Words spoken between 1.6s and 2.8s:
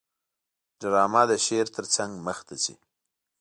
ترڅنګ مخته ځي